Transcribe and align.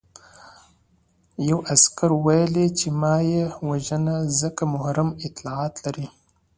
یوه 1.49 1.63
عسکر 1.73 2.09
وویل 2.13 2.55
چې 2.79 2.87
مه 2.99 3.13
یې 3.31 3.43
وژنه 3.69 4.15
ځکه 4.41 4.61
محرم 4.73 5.09
اطلاعات 5.27 5.73
لري 5.85 6.05